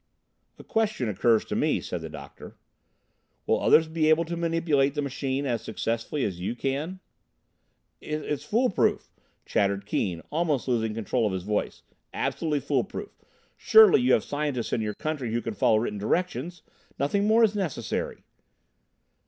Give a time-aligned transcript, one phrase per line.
[0.57, 2.57] "A question occurs to me," said the Doctor:
[3.45, 6.99] "will others be able to manipulate the machine as successfully as you can?"
[8.01, 9.11] "It's fool proof,"
[9.45, 11.83] chattered Keane, almost losing control of his voice,
[12.15, 13.15] "absolutely fool proof.
[13.57, 16.63] Surely you have scientists in your country who can follow written directions!
[16.97, 18.23] Nothing more is necessary."